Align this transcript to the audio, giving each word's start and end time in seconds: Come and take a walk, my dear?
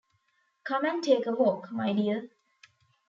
Come 0.63 0.85
and 0.85 1.03
take 1.03 1.27
a 1.27 1.31
walk, 1.31 1.71
my 1.71 1.93
dear? 1.93 2.27